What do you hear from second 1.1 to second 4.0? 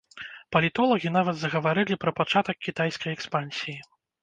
нават загаварылі пра пачатак кітайскай экспансіі.